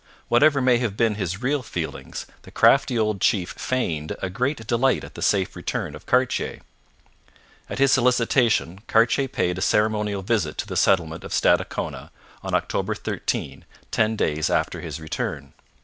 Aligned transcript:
Whatever 0.29 0.61
may 0.61 0.79
have 0.79 0.97
been 0.97 1.13
his 1.13 1.43
real 1.43 1.61
feelings, 1.61 2.25
the 2.41 2.49
crafty 2.49 2.97
old 2.97 3.21
chief 3.21 3.51
feigned 3.51 4.15
a 4.19 4.31
great 4.31 4.65
delight 4.65 5.03
at 5.03 5.13
the 5.13 5.21
safe 5.21 5.55
return 5.55 5.93
of 5.93 6.07
Cartier. 6.07 6.61
At 7.69 7.77
his 7.77 7.91
solicitation 7.91 8.79
Cartier 8.87 9.27
paid 9.27 9.59
a 9.59 9.61
ceremonial 9.61 10.23
visit 10.23 10.57
to 10.57 10.65
the 10.65 10.75
settlement 10.75 11.23
of 11.23 11.31
Stadacona, 11.35 12.09
on 12.41 12.55
October 12.55 12.95
13, 12.95 13.63
ten 13.91 14.15
days 14.15 14.49
after 14.49 14.81
his 14.81 14.99
return. 14.99 15.53